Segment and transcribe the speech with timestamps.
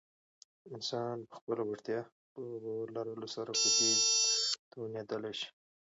[0.73, 1.99] انسان په خپله وړتیا
[2.31, 3.91] په باور لرلو سره په دې
[4.71, 5.49] توانیدلی شی